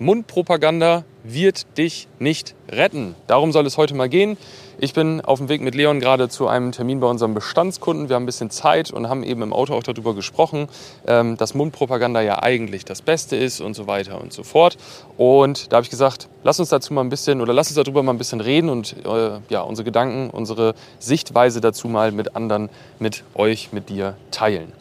[0.00, 3.16] Mundpropaganda wird dich nicht retten.
[3.26, 4.36] Darum soll es heute mal gehen.
[4.78, 8.08] Ich bin auf dem Weg mit Leon gerade zu einem Termin bei unserem Bestandskunden.
[8.08, 10.68] Wir haben ein bisschen Zeit und haben eben im Auto auch darüber gesprochen,
[11.08, 14.76] ähm, dass Mundpropaganda ja eigentlich das Beste ist und so weiter und so fort.
[15.16, 18.04] Und da habe ich gesagt, lass uns dazu mal ein bisschen oder lass uns darüber
[18.04, 22.68] mal ein bisschen reden und äh, ja, unsere Gedanken, unsere Sichtweise dazu mal mit anderen,
[23.00, 24.72] mit euch, mit dir teilen.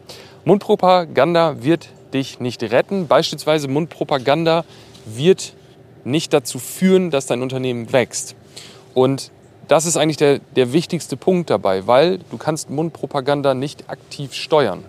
[0.46, 3.08] Mundpropaganda wird dich nicht retten.
[3.08, 4.64] Beispielsweise Mundpropaganda
[5.16, 5.54] wird
[6.04, 8.36] nicht dazu führen, dass dein Unternehmen wächst.
[8.94, 9.32] Und
[9.68, 14.84] das ist eigentlich der, der wichtigste Punkt dabei, weil du kannst Mundpropaganda nicht aktiv steuern.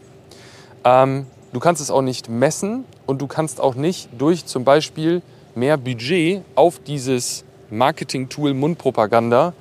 [0.84, 5.22] Ähm, du kannst es auch nicht messen und du kannst auch nicht durch zum Beispiel
[5.54, 9.52] mehr Budget auf dieses Marketing-Tool Mundpropaganda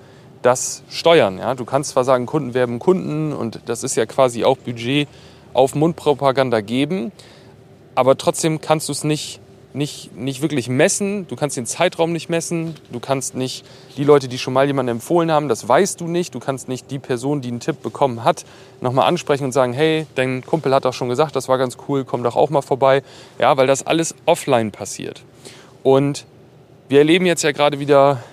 [0.44, 1.39] das steuern.
[1.39, 1.55] Ja?
[1.55, 5.08] Du kannst zwar sagen, Kunden werben Kunden und das ist ja quasi auch Budget
[5.53, 7.11] auf Mundpropaganda geben,
[7.95, 9.39] aber trotzdem kannst du es nicht
[9.77, 13.63] nicht, nicht wirklich messen, du kannst den Zeitraum nicht messen, du kannst nicht
[13.95, 16.89] die Leute, die schon mal jemanden empfohlen haben, das weißt du nicht, du kannst nicht
[16.92, 18.44] die Person, die einen Tipp bekommen hat,
[18.81, 22.03] nochmal ansprechen und sagen, hey, dein Kumpel hat doch schon gesagt, das war ganz cool,
[22.03, 23.03] komm doch auch mal vorbei.
[23.39, 25.23] Ja, weil das alles offline passiert.
[25.84, 26.25] Und
[26.89, 28.23] wir erleben jetzt ja gerade wieder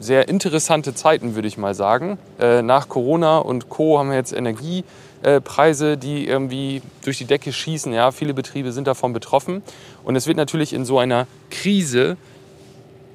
[0.00, 2.18] sehr interessante Zeiten, würde ich mal sagen.
[2.40, 3.98] Äh, nach Corona und Co.
[3.98, 4.84] haben wir jetzt Energie
[5.22, 7.92] äh, Preise, die irgendwie durch die Decke schießen.
[7.92, 9.62] Ja, viele Betriebe sind davon betroffen.
[10.04, 12.16] Und es wird natürlich in so einer Krise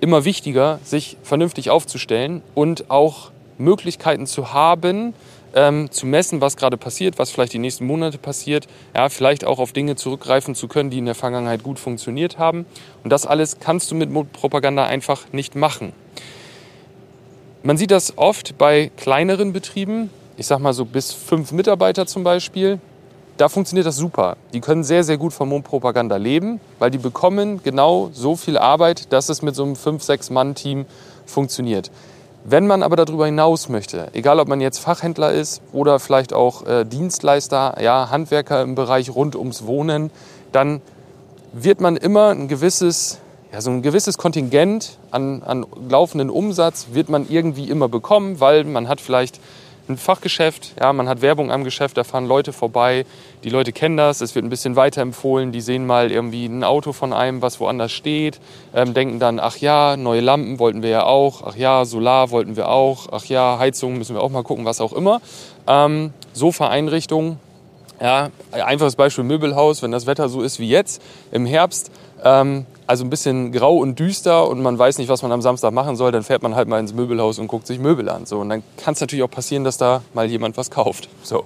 [0.02, 5.14] immer wichtiger, sich vernünftig aufzustellen und auch Möglichkeiten zu haben,
[5.54, 9.60] ähm, zu messen, was gerade passiert, was vielleicht die nächsten Monate passiert, ja, vielleicht auch
[9.60, 12.66] auf Dinge zurückgreifen zu können, die in der Vergangenheit gut funktioniert haben.
[13.04, 15.94] Und das alles kannst du mit Propaganda einfach nicht machen.
[17.70, 22.24] Man sieht das oft bei kleineren Betrieben, ich sag mal so bis fünf Mitarbeiter zum
[22.24, 22.80] Beispiel,
[23.38, 24.38] da funktioniert das super.
[24.54, 29.14] Die können sehr, sehr gut von Mundpropaganda leben, weil die bekommen genau so viel Arbeit,
[29.14, 30.88] dass es mit so einem fünf, sechs Mann-Team
[31.28, 31.92] funktioniert.
[32.44, 36.66] Wenn man aber darüber hinaus möchte, egal ob man jetzt Fachhändler ist oder vielleicht auch
[36.66, 40.10] äh, Dienstleister, ja, Handwerker im Bereich rund ums Wohnen,
[40.52, 40.82] dann
[41.54, 43.20] wird man immer ein gewisses,
[43.52, 48.64] ja, so ein gewisses Kontingent an, an laufenden Umsatz wird man irgendwie immer bekommen, weil
[48.64, 49.40] man hat vielleicht
[49.90, 53.08] ein Fachgeschäft, ja, man hat Werbung am Geschäft, da fahren Leute vorbei,
[53.44, 56.94] die Leute kennen das, es wird ein bisschen weiterempfohlen, die sehen mal irgendwie ein Auto
[56.94, 58.40] von einem, was woanders steht,
[58.76, 62.56] ähm, denken dann, ach ja, neue Lampen wollten wir ja auch, ach ja, Solar wollten
[62.56, 65.22] wir auch, ach ja, Heizung müssen wir auch mal gucken, was auch immer.
[65.66, 67.40] Ähm, Sofa-Einrichtung,
[68.00, 71.92] ja, einfaches Beispiel Möbelhaus, wenn das Wetter so ist wie jetzt im Herbst,
[72.24, 75.72] ähm, also ein bisschen grau und düster und man weiß nicht, was man am Samstag
[75.72, 78.26] machen soll, dann fährt man halt mal ins Möbelhaus und guckt sich Möbel an.
[78.26, 81.08] So, und dann kann es natürlich auch passieren, dass da mal jemand was kauft.
[81.22, 81.46] So.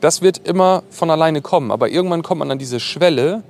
[0.00, 3.44] Das wird immer von alleine kommen, aber irgendwann kommt man an diese Schwelle,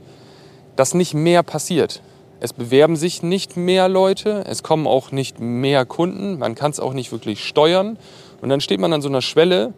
[0.77, 2.03] dass nicht mehr passiert.
[2.41, 6.81] Es bewerben sich nicht mehr Leute, es kommen auch nicht mehr Kunden, man kann es
[6.81, 7.97] auch nicht wirklich steuern
[8.43, 9.73] und dann steht man an so einer Schwelle,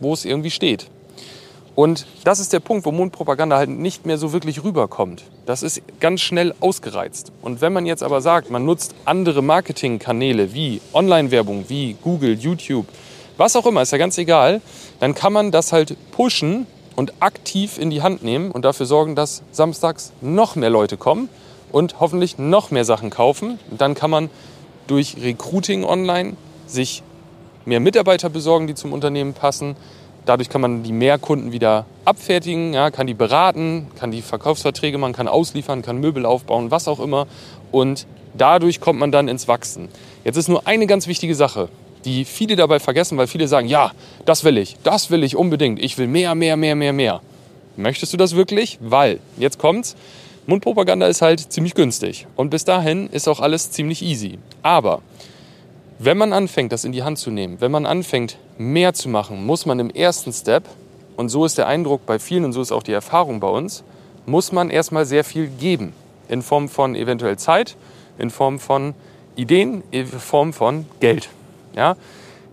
[0.00, 0.86] wo es irgendwie steht.
[1.74, 5.24] Und das ist der Punkt, wo Mundpropaganda halt nicht mehr so wirklich rüberkommt.
[5.44, 7.32] Das ist ganz schnell ausgereizt.
[7.42, 12.86] Und wenn man jetzt aber sagt, man nutzt andere Marketingkanäle wie Online-Werbung, wie Google, YouTube,
[13.36, 14.60] was auch immer, ist ja ganz egal,
[15.00, 19.16] dann kann man das halt pushen und aktiv in die Hand nehmen und dafür sorgen,
[19.16, 21.28] dass samstags noch mehr Leute kommen
[21.72, 23.58] und hoffentlich noch mehr Sachen kaufen.
[23.68, 24.30] Und dann kann man
[24.86, 26.34] durch Recruiting online
[26.68, 27.02] sich
[27.64, 29.74] mehr Mitarbeiter besorgen, die zum Unternehmen passen
[30.26, 35.12] Dadurch kann man die Mehrkunden wieder abfertigen, ja, kann die beraten, kann die Verkaufsverträge machen,
[35.12, 37.26] kann ausliefern, kann Möbel aufbauen, was auch immer.
[37.70, 39.88] Und dadurch kommt man dann ins Wachsen.
[40.24, 41.68] Jetzt ist nur eine ganz wichtige Sache,
[42.04, 43.92] die viele dabei vergessen, weil viele sagen, ja,
[44.24, 47.20] das will ich, das will ich unbedingt, ich will mehr, mehr, mehr, mehr, mehr.
[47.76, 48.78] Möchtest du das wirklich?
[48.80, 49.96] Weil, jetzt kommt's,
[50.46, 54.38] Mundpropaganda ist halt ziemlich günstig und bis dahin ist auch alles ziemlich easy.
[54.62, 55.00] Aber
[55.98, 59.44] wenn man anfängt, das in die Hand zu nehmen, wenn man anfängt, mehr zu machen,
[59.46, 60.64] muss man im ersten Step,
[61.16, 63.84] und so ist der Eindruck bei vielen und so ist auch die Erfahrung bei uns,
[64.26, 65.92] muss man erstmal sehr viel geben.
[66.28, 67.76] In Form von eventuell Zeit,
[68.18, 68.94] in Form von
[69.36, 71.28] Ideen, in Form von Geld.
[71.76, 71.96] Ja?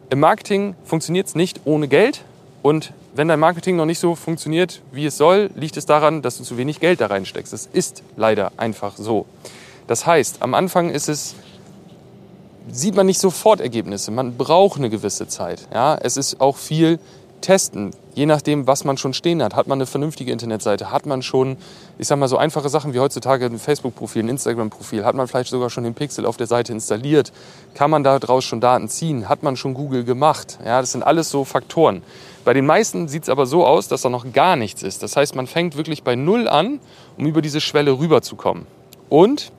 [0.09, 2.23] Im Marketing funktioniert es nicht ohne Geld.
[2.61, 6.37] Und wenn dein Marketing noch nicht so funktioniert, wie es soll, liegt es daran, dass
[6.37, 7.53] du zu wenig Geld da reinsteckst.
[7.53, 9.25] Es ist leider einfach so.
[9.87, 11.35] Das heißt, am Anfang ist es
[12.69, 14.11] sieht man nicht sofort Ergebnisse.
[14.11, 15.67] Man braucht eine gewisse Zeit.
[15.73, 16.99] Ja, es ist auch viel
[17.41, 17.91] testen.
[18.13, 19.55] Je nachdem, was man schon stehen hat.
[19.55, 20.91] Hat man eine vernünftige Internetseite?
[20.91, 21.57] Hat man schon,
[21.97, 25.05] ich sag mal, so einfache Sachen wie heutzutage ein Facebook-Profil, ein Instagram-Profil?
[25.05, 27.31] Hat man vielleicht sogar schon den Pixel auf der Seite installiert?
[27.73, 29.29] Kann man daraus schon Daten ziehen?
[29.29, 30.59] Hat man schon Google gemacht?
[30.63, 32.03] Ja, das sind alles so Faktoren.
[32.43, 35.03] Bei den meisten sieht es aber so aus, dass da noch gar nichts ist.
[35.03, 36.79] Das heißt, man fängt wirklich bei Null an,
[37.17, 38.67] um über diese Schwelle rüberzukommen.
[39.09, 39.51] Und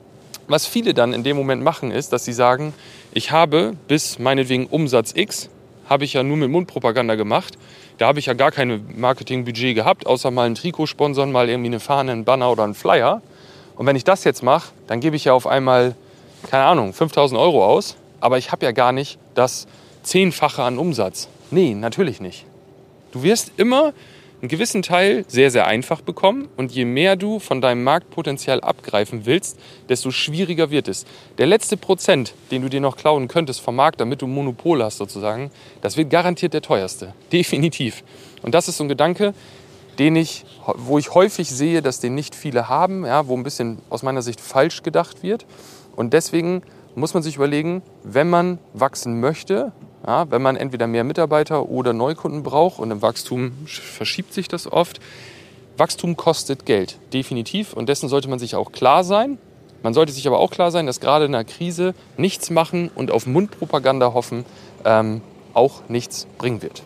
[0.47, 2.73] Was viele dann in dem Moment machen, ist, dass sie sagen,
[3.13, 5.49] ich habe bis meinetwegen Umsatz X,
[5.87, 7.57] habe ich ja nur mit Mundpropaganda gemacht.
[7.97, 11.69] Da habe ich ja gar kein Marketingbudget gehabt, außer mal ein Trikot sponsern, mal irgendwie
[11.69, 13.21] eine Fahne, einen Banner oder einen Flyer.
[13.75, 15.95] Und wenn ich das jetzt mache, dann gebe ich ja auf einmal,
[16.49, 17.95] keine Ahnung, 5000 Euro aus.
[18.19, 19.67] Aber ich habe ja gar nicht das
[20.03, 21.27] Zehnfache an Umsatz.
[21.51, 22.45] Nee, natürlich nicht.
[23.11, 23.93] Du wirst immer
[24.43, 26.49] einen gewissen Teil sehr, sehr einfach bekommen.
[26.57, 29.57] Und je mehr du von deinem Marktpotenzial abgreifen willst,
[29.87, 31.05] desto schwieriger wird es.
[31.37, 34.97] Der letzte Prozent, den du dir noch klauen könntest vom Markt, damit du Monopol hast
[34.97, 35.49] sozusagen,
[35.79, 37.13] das wird garantiert der teuerste.
[37.31, 38.03] Definitiv.
[38.41, 39.33] Und das ist so ein Gedanke,
[39.97, 40.43] den ich,
[40.75, 44.21] wo ich häufig sehe, dass den nicht viele haben, ja, wo ein bisschen aus meiner
[44.21, 45.45] Sicht falsch gedacht wird.
[45.95, 46.63] Und deswegen
[46.95, 49.71] muss man sich überlegen, wenn man wachsen möchte,
[50.05, 54.71] ja, wenn man entweder mehr Mitarbeiter oder Neukunden braucht und im Wachstum verschiebt sich das
[54.71, 54.99] oft.
[55.77, 57.73] Wachstum kostet Geld, definitiv.
[57.73, 59.37] Und dessen sollte man sich auch klar sein.
[59.81, 63.11] Man sollte sich aber auch klar sein, dass gerade in einer Krise nichts machen und
[63.11, 64.45] auf Mundpropaganda hoffen
[64.85, 65.21] ähm,
[65.53, 66.83] auch nichts bringen wird.